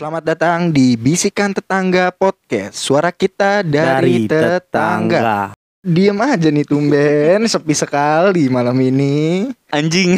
[0.00, 2.72] Selamat datang di Bisikan Tetangga Podcast.
[2.80, 5.52] Suara kita dari, tetangga.
[5.84, 9.44] Diem aja nih tumben, sepi sekali malam ini.
[9.68, 10.16] Anjing.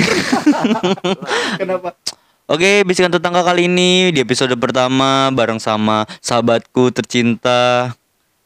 [1.59, 1.99] Kenapa?
[2.47, 7.91] Oke, bisikan tetangga kali ini di episode pertama bareng sama sahabatku tercinta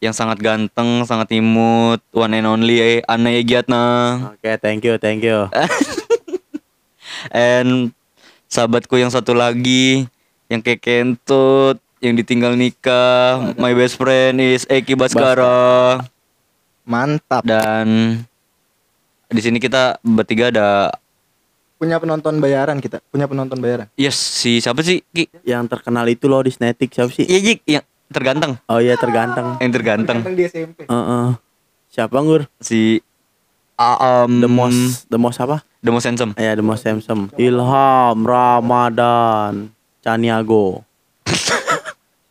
[0.01, 3.85] yang sangat ganteng, sangat imut, one and only eh, Ana Egiatna.
[4.33, 5.53] Oke, thank you, thank you.
[7.29, 7.93] And
[8.49, 10.09] sahabatku yang satu lagi
[10.47, 16.03] yang kayak kentut, yang ditinggal nikah, my best friend is Eki Baskara.
[16.87, 17.43] Mantap.
[17.43, 18.21] Dan
[19.27, 20.69] di sini kita bertiga ada
[21.77, 23.05] Punya penonton bayaran kita.
[23.13, 23.93] Punya penonton bayaran.
[24.01, 25.05] Yes, si siapa sih?
[25.13, 25.29] Ki?
[25.45, 27.29] Yang terkenal itu loh di Snetik siapa sih?
[27.29, 28.57] Iya, Jik, yang terganteng.
[28.65, 29.61] Oh iya terganteng.
[29.61, 30.19] Yang terganteng.
[30.33, 30.89] di SMP.
[30.89, 31.37] Heeh.
[31.93, 32.49] Siapa Ngur?
[32.65, 33.05] Si
[33.77, 35.61] ah, um, The most the most apa?
[35.85, 36.33] The most handsome.
[36.41, 37.29] Ya, the most handsome.
[37.37, 39.76] Ilham Ramadan
[40.07, 40.87] Caniago.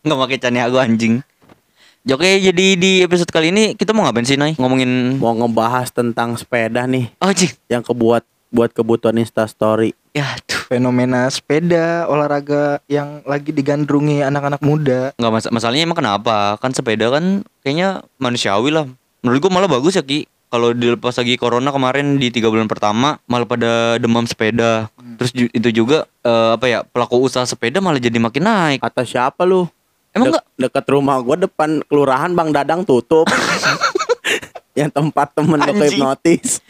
[0.08, 1.20] Nggak pakai Caniago anjing.
[2.08, 4.56] Oke, jadi di episode kali ini kita mau ngapain sih, Nay?
[4.56, 7.52] Ngomongin Mau ngebahas tentang sepeda nih Oh, anjing.
[7.68, 9.92] yang kebuat buat kebutuhan Insta story.
[10.16, 10.72] Ya, tuh.
[10.72, 15.12] Fenomena sepeda olahraga yang lagi digandrungi anak-anak muda.
[15.20, 16.56] Nggak mas masalahnya emang kenapa?
[16.64, 18.88] Kan sepeda kan kayaknya manusiawi lah.
[19.20, 20.24] Menurut gua malah bagus ya, Ki.
[20.46, 24.88] Kalau dilepas lagi corona kemarin di tiga bulan pertama malah pada demam sepeda.
[25.18, 28.80] Terus ju- itu juga eh, apa ya pelaku usaha sepeda malah jadi makin naik.
[28.80, 29.68] Kata siapa lu?
[30.16, 30.46] Emang Dek- enggak?
[30.56, 33.28] Dekat rumah gua depan kelurahan Bang Dadang tutup.
[34.80, 36.60] yang tempat temen lo hipnotis.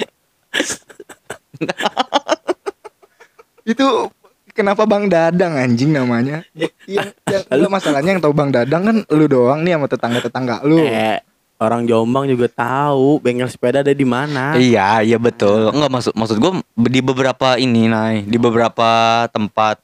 [3.66, 4.14] Itu
[4.54, 6.46] kenapa Bang Dadang anjing namanya?
[6.54, 7.10] yang, yang,
[7.52, 10.80] enggak, masalahnya yang tahu Bang Dadang kan lu doang nih sama tetangga-tetangga lu.
[10.80, 11.18] Eh,
[11.66, 14.54] orang Jombang juga tahu bengkel sepeda ada di mana.
[14.56, 15.74] Iya, iya betul.
[15.74, 19.82] Enggak maksud maksud gua di beberapa ini, Nay, di beberapa tempat.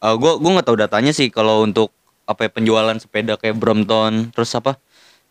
[0.00, 1.92] Eh, gua gua nggak tahu datanya sih kalau untuk
[2.24, 4.78] apa ya, penjualan sepeda kayak Brompton, terus apa?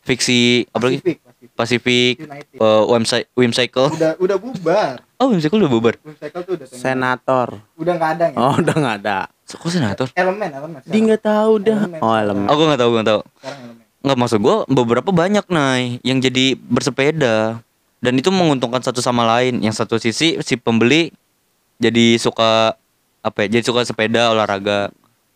[0.03, 0.99] Fiksi apa lagi?
[0.99, 1.49] Pacific, Pacific.
[1.55, 2.57] Pacific, United.
[2.59, 3.87] eh, website Wimcycle.
[3.95, 4.93] Udah udah bubar.
[5.19, 5.93] Oh, Wimcycle udah bubar.
[5.99, 6.67] Motorcycle tuh udah.
[6.71, 7.47] Senator.
[7.75, 8.37] Udah nggak ada ya?
[8.39, 9.17] Oh, udah nggak ada.
[9.49, 10.07] Kok senator?
[10.13, 10.79] Elemen, elemen.
[10.85, 11.79] Dia nggak tahu dah.
[11.89, 11.99] Elemen.
[12.05, 12.45] Oh, elemen.
[12.45, 13.21] Oh, gua nggak tahu, gua nggak tahu.
[13.25, 13.78] Sekarang elemen.
[13.99, 17.59] Nggak maksud gua beberapa banyak, Nay, yang jadi bersepeda.
[17.99, 19.59] Dan itu menguntungkan satu sama lain.
[19.59, 21.11] Yang satu sisi si pembeli
[21.83, 22.79] jadi suka
[23.19, 23.59] apa ya?
[23.59, 24.87] Jadi suka sepeda olahraga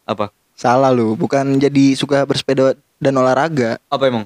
[0.07, 0.31] apa?
[0.55, 3.75] Salah lu, bukan jadi suka bersepeda dan olahraga.
[3.91, 4.23] Apa emang?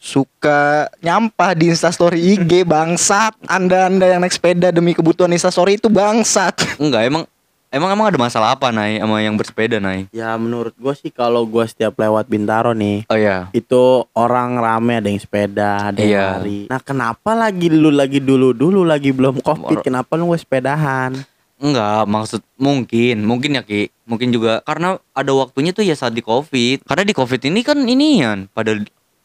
[0.00, 3.36] Suka nyampah di instastory IG bangsat.
[3.44, 6.80] Anda-anda yang naik sepeda demi kebutuhan instastory itu bangsat.
[6.80, 7.24] Enggak, emang
[7.76, 10.08] emang emang ada masalah apa Nay sama yang bersepeda Nay?
[10.10, 13.46] Ya menurut gue sih kalau gue setiap lewat Bintaro nih Oh iya.
[13.50, 16.26] itu orang rame ada yang sepeda, ada yang Iya.
[16.34, 16.60] lari.
[16.66, 21.12] Nah kenapa lagi lu lagi dulu dulu lagi belum covid, kenapa lu gak sepedahan?
[21.56, 23.88] Enggak, maksud mungkin, mungkin ya Ki.
[24.04, 26.84] Mungkin juga karena ada waktunya tuh ya saat di Covid.
[26.84, 28.76] Karena di Covid ini kan inian pada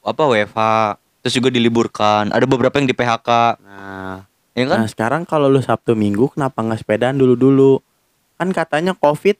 [0.01, 0.59] apa WFH
[1.19, 2.31] terus juga diliburkan.
[2.31, 3.29] Ada beberapa yang di PHK,
[3.61, 4.77] Nah, ya kan?
[4.79, 7.71] nah sekarang kalau lu Sabtu Minggu kenapa nggak sepedaan dulu dulu?
[8.41, 9.37] Kan katanya covid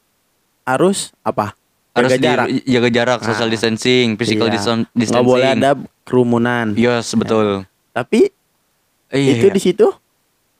[0.62, 1.58] harus apa?
[1.92, 2.48] Harus Jaga di- jarak.
[2.64, 4.54] jaga jarak, social Nah, distancing, physical Iya.
[4.54, 5.26] distan- Nggak distancing.
[5.26, 5.70] boleh ada
[6.06, 6.66] kerumunan.
[6.78, 7.66] Yes, betul.
[7.90, 8.30] Tapi
[9.10, 9.32] Iya.
[9.36, 9.88] itu di situ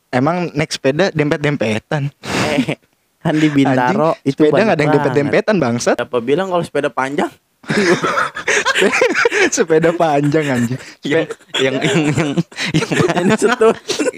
[0.10, 2.10] Emang naik sepeda dempet-dempetan.
[2.52, 2.76] eh,
[3.18, 5.96] kan di Bintaro Anjing, itu sepeda banyak nggak ada yang dempet-dempetan bangsat.
[5.96, 7.30] Siapa bilang kalau sepeda panjang?
[9.56, 10.80] sepeda panjang anjing.
[11.06, 12.30] yang yang yang yang
[12.74, 12.90] yang,
[13.22, 13.78] Ini setut.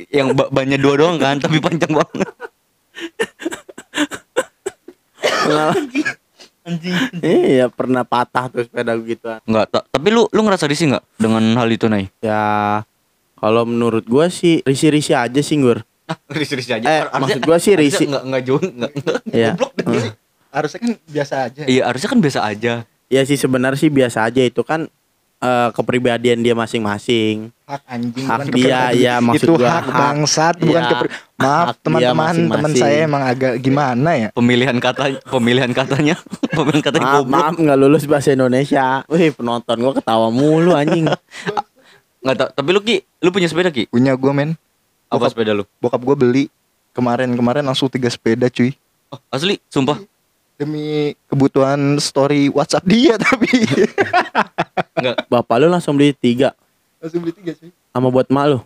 [0.10, 2.30] yang ba- bannya dua doang kan, tapi panjang banget.
[7.20, 9.40] Iya pernah patah tuh sepeda gituan.
[9.44, 12.08] Enggak, ta- tapi lu lu ngerasa risih nggak dengan hal itu, Nay?
[12.20, 12.84] Ya
[13.36, 15.84] kalau menurut gua sih risi-risi aja sih Gur.
[16.32, 18.08] Risih-risih Eh, maksud gua sih risih.
[18.08, 18.92] Enggak enggak jauh, enggak.
[19.28, 19.52] Iya.
[20.54, 21.62] Harusnya kan biasa aja.
[21.66, 22.74] Iya, harusnya kan biasa aja.
[23.10, 24.88] Ya sih sebenarnya sih biasa aja itu kan
[25.44, 27.52] eh, kepribadian dia masing-masing.
[27.64, 29.04] Hak anjing Hak bukan dia, kepribadian.
[29.04, 33.54] ya, maksud itu gua hak bangsat bukan Iya, kepri- Maaf teman-teman teman saya emang agak
[33.58, 34.28] gimana ya?
[34.32, 36.16] Pemilihan kata pemilihan katanya,
[36.58, 37.36] pemilihan katanya Maaf, goblok.
[37.36, 39.04] maaf nggak lulus bahasa Indonesia.
[39.06, 41.12] Wih penonton gua ketawa mulu anjing.
[42.20, 43.84] Enggak tahu, tapi lu Ki, lu punya sepeda Ki?
[43.86, 44.56] Punya gua men.
[45.08, 45.68] Apa Bokap, sepeda lu?
[45.78, 46.48] bokap gua beli
[46.92, 48.72] kemarin-kemarin langsung tiga sepeda cuy.
[49.08, 50.00] Oh, asli, sumpah.
[50.54, 53.50] Demi kebutuhan story WhatsApp dia tapi
[54.94, 55.16] Enggak.
[55.30, 56.54] Bapak lu langsung beli tiga
[57.04, 57.70] langsung beli tiga cuy.
[57.92, 58.64] sama buat malu.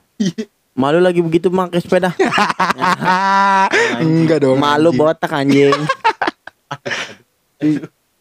[0.78, 2.14] Malu lagi begitu pakai sepeda.
[4.04, 4.62] Enggak dong.
[4.62, 5.00] Malu anjing.
[5.02, 5.74] botak anjing.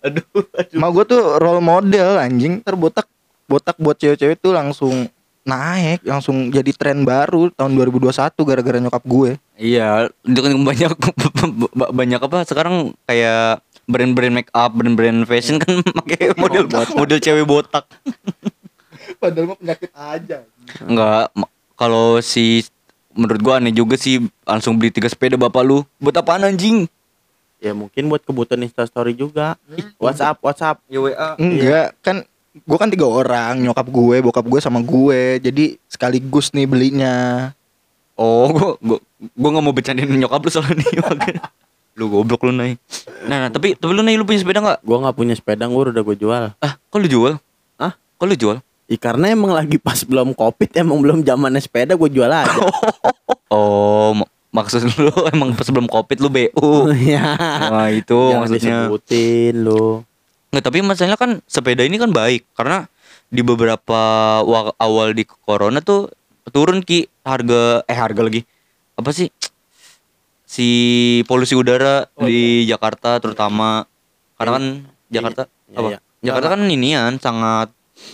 [0.06, 0.22] Aduh,
[0.78, 3.10] Ma gua tuh role model anjing terbotak
[3.44, 5.10] botak buat cewek-cewek tuh langsung
[5.46, 10.92] naik langsung jadi tren baru tahun 2021 gara-gara nyokap gue Iya, kan banyak
[12.02, 17.86] banyak apa sekarang kayak brand-brand make up, brand-brand fashion kan pakai model model cewek botak.
[19.22, 20.42] Padahal mah penyakit aja.
[20.82, 21.30] Enggak,
[21.78, 22.66] kalau si
[23.14, 25.86] menurut gua aneh juga sih langsung beli tiga sepeda bapak lu.
[26.02, 26.90] Buat apaan anjing?
[27.62, 29.56] Ya mungkin buat kebutuhan Instastory juga.
[29.96, 30.82] WhatsApp, WhatsApp.
[30.92, 31.38] Ya WA.
[31.40, 32.16] Enggak, kan
[32.56, 35.40] gue kan tiga orang, nyokap gue, bokap gue sama gue.
[35.40, 37.16] Jadi sekaligus nih belinya.
[38.16, 38.98] Oh, gua gua
[39.36, 40.92] gua nggak mau bercandain nyokap lu soalnya nih.
[41.96, 42.76] lu goblok lu Nay.
[43.24, 44.78] Nah, nah, tapi tapi lu Nay lu punya sepeda nggak?
[44.82, 46.44] Gua nggak punya sepeda, gua udah gue jual.
[46.56, 47.40] Ah, kok lu jual?
[47.74, 47.92] Hah?
[48.14, 48.56] Kok lu jual?
[48.86, 52.52] Ya, karena emang lagi pas belum covid, emang belum zamannya sepeda, gue jual aja.
[53.46, 56.70] Oh, mak- maksud lu emang pas sebelum covid lu BU.
[57.08, 57.24] Iya.
[57.66, 58.76] Nah, itu Jangan maksudnya.
[58.84, 59.84] disebutin lu.
[60.48, 62.86] Nggak, tapi masalahnya kan sepeda ini kan baik karena
[63.26, 64.00] di beberapa
[64.40, 66.10] wa- awal di corona tuh
[66.46, 68.46] turun ki harga eh harga lagi
[68.94, 69.26] apa sih
[70.46, 70.68] si
[71.26, 73.84] polusi udara Oh, di Jakarta terutama
[74.38, 74.64] karena kan
[75.10, 75.98] Jakarta Iya, apa iya.
[76.22, 77.68] Jakarta kan inian sangat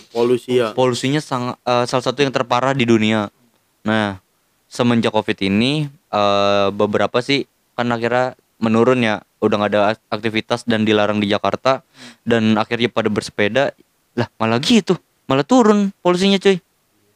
[0.09, 0.73] Polusi ya.
[0.73, 3.27] polusinya sangat eh, salah satu yang terparah di dunia.
[3.83, 4.17] Nah,
[4.65, 7.45] semenjak Covid ini eh, beberapa sih
[7.77, 8.33] kan akhirnya
[8.63, 11.83] menurun ya, udah nggak ada aktivitas dan dilarang di Jakarta
[12.23, 13.75] dan akhirnya pada bersepeda.
[14.15, 14.95] Lah, malah gitu.
[15.27, 16.63] Malah turun polusinya, cuy.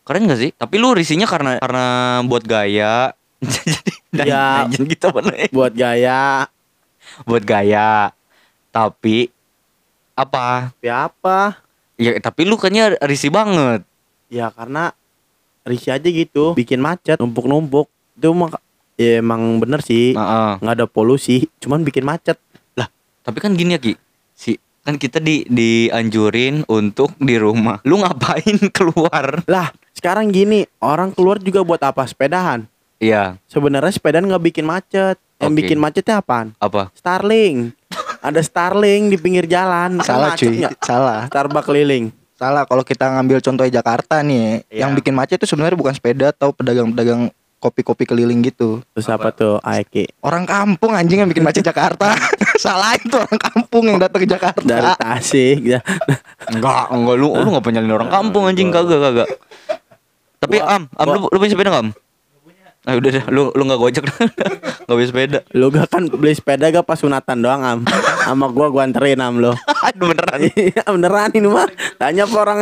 [0.04, 0.52] Keren gak sih?
[0.56, 1.86] Tapi lu risinya karena karena
[2.28, 3.12] buat gaya.
[4.18, 4.66] Jadi Ya.
[4.68, 5.50] gitu nih?
[5.52, 6.48] Buat gaya.
[7.24, 8.12] Buat gaya.
[8.72, 9.30] Tapi
[10.14, 10.74] apa?
[10.74, 11.62] Tapi apa?
[11.98, 13.82] Ya, tapi lu kayaknya risih banget.
[14.30, 14.94] Ya karena
[15.64, 17.90] risih aja gitu, bikin macet, numpuk-numpuk.
[18.14, 18.58] Itu mah
[18.96, 20.14] ya emang bener sih.
[20.14, 22.38] Nggak ada polusi, cuman bikin macet.
[23.28, 23.92] Tapi kan gini ya Ki,
[24.32, 24.56] si
[24.88, 27.84] kan kita di dianjurin untuk di rumah.
[27.84, 29.44] Lu ngapain keluar?
[29.52, 32.08] Lah, sekarang gini, orang keluar juga buat apa?
[32.08, 32.64] Sepedahan.
[32.98, 35.18] Iya, Sebenarnya sepedaan nggak bikin macet.
[35.38, 36.58] Yang bikin macetnya apaan?
[36.58, 36.90] apa?
[36.98, 37.70] Starling.
[38.18, 40.02] ada Starling di pinggir jalan.
[40.02, 41.22] Kan Salah cuy, salah.
[41.30, 42.10] Starbucks keliling.
[42.34, 44.86] Salah kalau kita ngambil contoh Jakarta nih, Iya.
[44.86, 48.82] yang bikin macet itu sebenarnya bukan sepeda atau pedagang-pedagang kopi-kopi keliling gitu.
[48.94, 49.58] Terus apa, tuh?
[49.62, 50.10] Aeki.
[50.22, 52.18] Orang kampung anjing yang bikin macet Jakarta.
[52.58, 54.66] Salah itu orang kampung yang datang ke Jakarta.
[54.66, 55.58] Dari Tasik.
[55.62, 55.80] ya.
[56.54, 59.30] Enggak, enggak lu lu enggak punya orang kampung anjing kagak kagak.
[60.38, 61.90] Tapi Am, Am lu, lu punya sepeda enggak Am?
[62.88, 65.40] Ah udah deh, lu lu enggak gojek Enggak punya sepeda.
[65.52, 67.80] Lu gak kan beli sepeda gak pas sunatan doang am
[68.24, 69.52] Sama gua gua anterin am lo
[69.88, 70.48] Aduh beneran.
[70.48, 71.68] Iya beneran ini mah
[72.00, 72.58] Tanya apa orang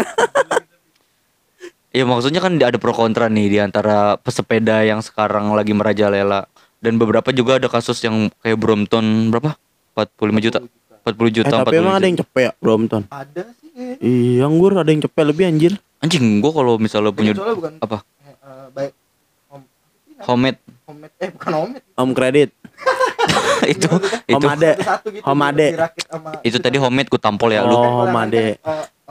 [1.89, 6.43] Ya maksudnya kan ada pro kontra nih di antara pesepeda yang sekarang lagi merajalela
[6.81, 9.55] dan beberapa juga ada kasus yang kayak Brompton berapa?
[9.95, 10.59] 45 juta.
[11.05, 13.69] 40 Eh juta, tapi 40 emang ada yang cepet ya Brompton Ada sih.
[13.77, 13.95] eh.
[14.01, 17.31] Iya nggur ada yang cepet lebih anjir Anjing gua kalau misalnya punya
[17.77, 18.01] apa?
[18.25, 18.91] eh, baik
[20.25, 21.81] Homemade homemade eh bukan homemade.
[21.95, 22.49] Om kredit
[23.73, 23.89] itu
[24.27, 25.67] itu Ade Satu gitu, Home Ade.
[25.71, 28.59] dirakit sama itu tadi homemade ku tampol ya lu Oh, Made.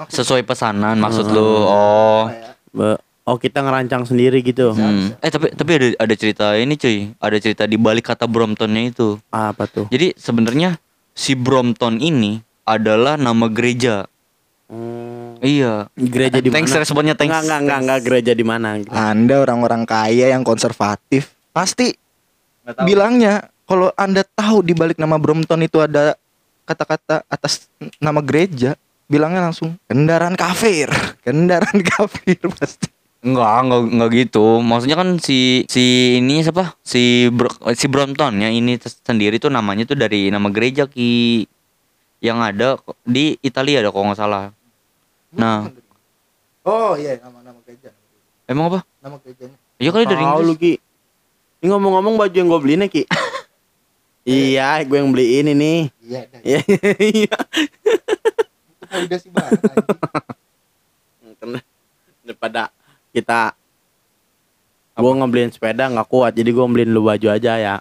[0.07, 1.35] sesuai pesanan maksud Hmm.
[1.35, 1.49] lu.
[1.65, 2.23] Oh.
[2.71, 5.17] Be- Oh kita ngerancang sendiri gitu Hmm.
[5.19, 9.17] Eh tapi tapi ada ada cerita ini cuy, ada cerita di balik kata Bromptonnya itu.
[9.31, 10.77] Apa tuh Jadi sebenarnya
[11.11, 14.05] si Brompton ini adalah nama gereja.
[15.45, 15.93] Iya.
[15.93, 16.81] Gereja di Thanks mana?
[16.81, 17.29] responnya thanks.
[17.29, 21.93] Enggak enggak enggak enggak gereja di mana Anda orang-orang kaya yang konservatif pasti
[22.83, 26.17] bilangnya kalau Anda tahu di balik nama Brompton itu ada
[26.65, 27.69] kata-kata atas
[28.01, 28.73] nama gereja,
[29.05, 30.89] bilangnya langsung kendaraan kafir,
[31.25, 32.89] kendaraan kafir pasti.
[33.25, 34.61] Enggak, enggak, enggak gitu.
[34.61, 36.77] Maksudnya kan si si ini siapa?
[36.85, 41.45] Si Bro, si Brompton ya ini sendiri tuh namanya tuh dari nama gereja ki
[42.21, 44.53] yang ada di Italia ada kalau nggak salah.
[45.35, 45.69] Nah,
[46.65, 47.93] Oh iya nama nama gereja.
[48.47, 48.81] emang apa?
[48.99, 49.57] Nama gerejanya.
[49.77, 50.59] Iya kali dari Tahu lu Inggris.
[50.59, 50.73] Ki
[51.61, 53.03] Ini ngomong-ngomong baju yang gue beli nih Ki
[54.25, 56.21] Iya gue yang beliin ini Iya.
[56.41, 56.61] Iya
[56.99, 57.37] iya
[58.71, 59.61] Itu validasi banget.
[62.25, 62.73] daripada
[63.13, 63.53] kita
[64.95, 67.77] gue ngebeliin sepeda nggak kuat jadi gue beliin lu baju aja ya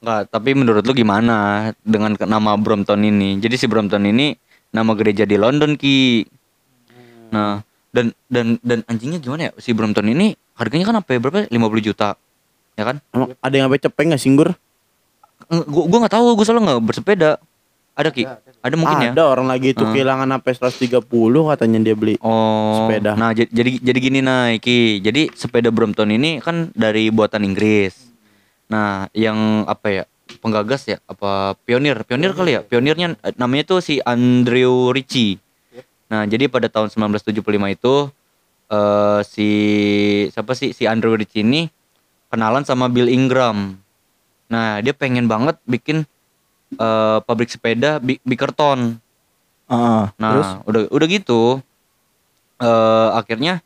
[0.00, 1.36] Enggak, tapi menurut lu gimana
[1.78, 3.36] dengan nama Brompton ini?
[3.36, 4.32] Jadi si Brompton ini
[4.70, 6.26] nama gereja di London ki.
[7.30, 9.52] Nah, dan dan dan anjingnya gimana ya?
[9.58, 11.18] Si Brompton ini harganya kan apa ya?
[11.18, 11.46] Berapa?
[11.50, 12.14] 50 juta.
[12.78, 12.96] Ya kan?
[13.12, 14.48] Emang ada yang sampai cepeng nggak singgur
[15.50, 17.30] Gua gua nggak tahu, gua soalnya nggak bersepeda.
[17.98, 18.22] Ada ki?
[18.60, 19.10] Ada mungkin ya?
[19.12, 19.90] ada orang lagi itu Ah.
[19.90, 23.16] kehilangan sampai 130 katanya dia beli Oh, Sepeda.
[23.18, 25.00] Nah, jadi jadi jadi gini nah, Ki.
[25.00, 27.96] Jadi sepeda Brompton ini kan dari buatan Inggris.
[28.70, 30.04] Nah, yang apa ya?
[30.38, 31.02] Penggagas ya?
[31.04, 31.98] Apa pionir?
[32.04, 32.62] Pionir kali ya?
[32.62, 35.42] Pionirnya eh, namanya tuh si Andrew Ritchie.
[36.06, 37.94] Nah, jadi pada tahun 1975 itu
[38.70, 39.50] eh si
[40.30, 41.66] siapa sih si Andrew Ritchie ini
[42.30, 43.74] kenalan sama Bill Ingram.
[44.46, 46.06] Nah, dia pengen banget bikin
[46.72, 48.98] eh, pabrik sepeda Bi- Bickerton.
[49.66, 51.42] Ah, Nah, terus udah udah gitu
[52.60, 53.64] eh akhirnya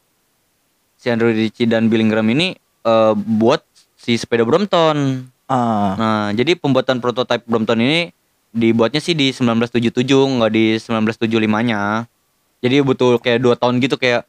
[0.95, 2.55] si Andrew Ritchie dan Bill Ingram ini
[2.85, 3.61] eh, buat
[3.95, 5.29] si sepeda Brompton.
[5.47, 8.11] Ah Nah, jadi pembuatan prototipe Brompton ini
[8.51, 12.07] dibuatnya sih di 1977, nggak di 1975-nya.
[12.61, 14.25] Jadi butuh kayak dua tahun gitu kayak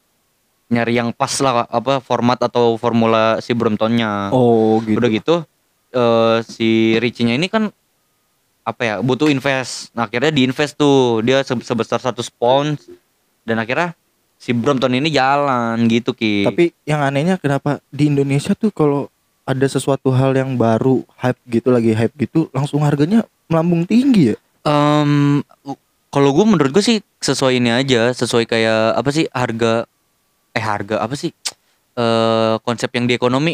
[0.66, 4.34] nyari yang pas lah apa format atau formula si Bromptonnya.
[4.34, 4.98] oh gitu.
[4.98, 5.36] Udah gitu
[5.92, 7.70] eh, si Ritchie-nya ini kan
[8.66, 9.94] apa ya butuh invest.
[9.94, 12.82] Nah, akhirnya diinvest tuh dia se- sebesar 100 pound
[13.46, 13.94] dan akhirnya
[14.36, 16.44] si Brompton ini jalan gitu ki.
[16.44, 19.06] Tapi yang anehnya kenapa di Indonesia tuh kalau
[19.46, 24.38] ada sesuatu hal yang baru hype gitu lagi hype gitu langsung harganya melambung tinggi ya.
[24.66, 25.46] Em,
[26.10, 29.86] kalau gue menurut gue sih sesuai ini aja, sesuai kayak apa sih harga
[30.52, 31.30] eh harga apa sih
[31.94, 33.54] eh konsep yang di ekonomi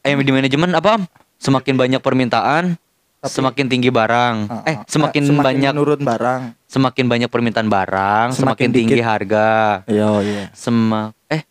[0.00, 1.02] eh di manajemen apa
[1.36, 2.74] semakin banyak permintaan
[3.18, 6.42] Tapi- semakin tinggi barang Ah, eh ah, semakin, semakin banyak menurun barang.
[6.66, 9.06] semakin banyak permintaan barang Semakin semakin, tinggi dikit.
[9.06, 9.48] harga
[9.86, 10.42] Iya, iya.
[10.52, 11.42] semak eh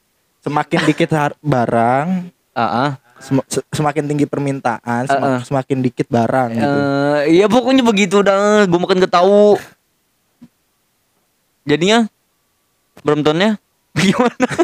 [0.41, 2.07] Semakin dikit har- barang,
[2.51, 2.91] ah ah.
[3.21, 5.41] Sem- se- semakin tinggi permintaan, Ah, semak- ah.
[5.41, 6.65] semakin dikit barang gitu.
[6.67, 9.55] Eh, iya pokoknya begitu dah gue makan gak tahu
[11.63, 12.09] jadinya
[12.99, 13.57] Bromptonnya
[13.97, 14.45] gimana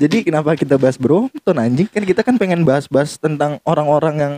[0.00, 1.84] Jadi kenapa kita bahas Brompton anjing?
[1.84, 4.34] Kan kita kan pengen bahas-bahas tentang orang-orang yang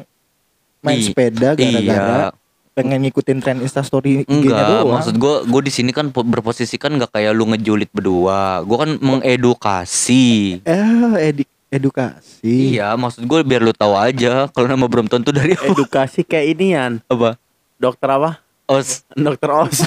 [0.81, 2.41] main I- sepeda gara-gara iya
[2.73, 4.97] pengen ngikutin tren Instastory Enggak, doang.
[4.97, 8.65] maksud gue gue di sini kan po- berposisi kan nggak kayak lu ngejulit berdua.
[8.65, 10.65] Gue kan mengedukasi.
[10.65, 10.89] eh
[11.23, 12.77] edik edukasi.
[12.77, 16.77] Iya, maksud gue biar lu tahu aja kalau nama Brompton tuh dari Edukasi kayak ini
[16.77, 17.01] Yan.
[17.09, 17.41] apa?
[17.81, 18.45] Dokter apa?
[18.69, 19.09] Os.
[19.17, 19.81] Dokter Os.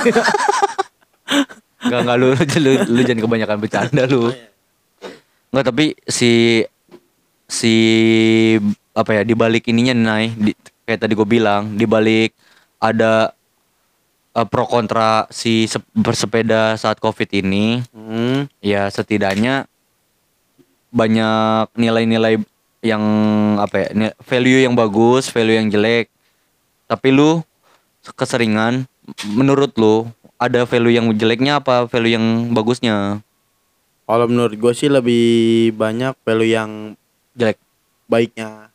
[1.86, 2.30] Enggak enggak lu,
[2.66, 4.34] lu lu jangan kebanyakan bercanda lu.
[5.54, 6.66] Enggak tapi si
[7.46, 7.74] si
[8.98, 10.58] apa ya di balik ininya Nay, di,
[10.90, 12.34] kayak tadi gue bilang, di balik
[12.82, 13.30] ada
[14.34, 17.86] eh, pro kontra si sep- bersepeda saat Covid ini.
[17.94, 18.50] hmm.
[18.66, 19.70] ya setidaknya
[20.96, 22.40] banyak nilai-nilai
[22.80, 23.04] yang
[23.60, 26.08] apa ya ni- value yang bagus value yang jelek
[26.88, 27.42] tapi lu
[28.16, 28.86] keseringan
[29.26, 33.20] menurut lu ada value yang jeleknya apa value yang bagusnya
[34.06, 35.26] Kalau menurut gue sih lebih
[35.74, 36.72] banyak value yang
[37.34, 37.58] jelek
[38.06, 38.70] baiknya.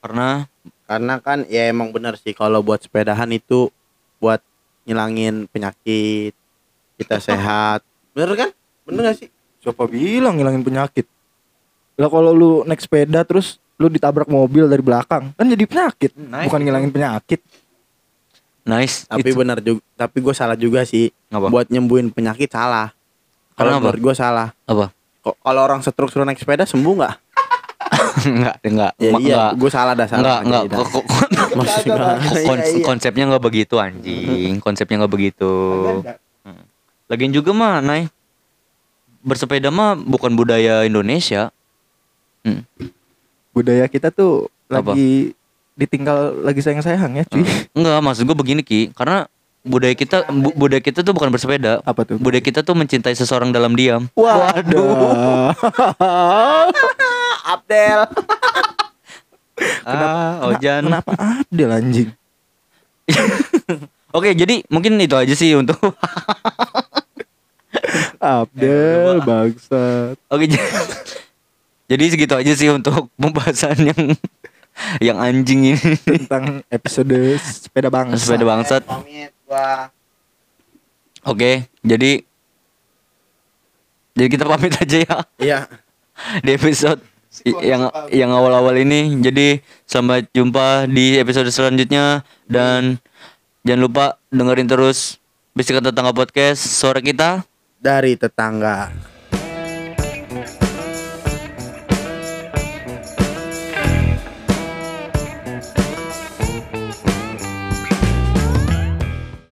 [0.00, 0.48] karena
[0.88, 3.68] Karena kan ya emang benar sih kalau buat sepedahan itu
[4.16, 4.40] buat
[4.88, 6.32] ngilangin penyakit
[6.96, 7.84] kita sehat.
[8.16, 8.50] Bener kan?
[8.88, 9.28] Bener gak sih?
[9.60, 11.04] Siapa bilang ngilangin penyakit?
[12.02, 16.46] Lah kalau lu naik sepeda terus lu ditabrak mobil dari belakang, kan jadi penyakit, Nice.
[16.46, 17.38] bukan ngilangin penyakit.
[18.62, 19.82] nice Tapi It's- benar juga.
[19.96, 21.10] Tapi gue salah juga sih.
[21.28, 21.46] Apa?
[21.46, 22.90] Buat nyembuhin penyakit salah.
[23.52, 23.82] Kalau Kenapa?
[23.84, 24.48] menurut gue salah.
[24.62, 24.90] apa
[25.20, 27.14] Kok kalau orang stroke suruh naik sepeda sembuh nggak?
[28.22, 30.18] enggak enggak Ya iya, enggak gue salah dah salah.
[30.22, 30.78] enggak enggak Jadi dah.
[30.84, 31.06] Kok-
[31.58, 32.82] iya, iya.
[32.82, 35.52] konsepnya enggak begitu anjing konsepnya enggak begitu
[37.06, 38.08] Lagian juga mah, Nay.
[39.20, 41.52] Bersepeda mah bukan budaya Indonesia.
[42.42, 42.62] Hmm.
[43.50, 44.92] Budaya kita tuh Apa?
[44.92, 45.32] lagi
[45.72, 47.42] ditinggal lagi sayang-sayang ya, cuy.
[47.72, 49.24] Enggak, maksud gue begini Ki, karena
[49.62, 51.78] budaya kita bu- budaya kita tuh bukan bersepeda.
[51.82, 52.16] Apa tuh?
[52.16, 54.04] Budaya kita tuh mencintai seseorang dalam diam.
[54.12, 55.52] Waduh.
[57.48, 58.00] Abdel.
[59.84, 60.82] Ah, Ojan.
[60.82, 62.08] Kenapa Abdel anjing?
[64.10, 65.78] Oke, jadi mungkin itu aja sih untuk
[68.18, 69.46] Abdel lupa.
[69.46, 70.14] bangsat.
[70.28, 70.58] Oke, j-
[71.92, 74.02] jadi segitu aja sih untuk pembahasan yang
[75.04, 75.92] yang anjing ini.
[76.00, 78.16] Tentang episode sepeda bangsa.
[78.16, 78.82] Sepeda bangsat.
[81.28, 82.24] Oke, jadi
[84.16, 85.16] jadi kita pamit aja ya.
[85.36, 85.60] Iya.
[86.44, 87.00] di episode
[87.60, 89.20] yang yang awal-awal ini.
[89.20, 92.96] Jadi sampai jumpa di episode selanjutnya dan
[93.68, 95.20] jangan lupa dengerin terus
[95.52, 97.44] Bisikan Tetangga Podcast suara kita.
[97.76, 99.11] Dari tetangga.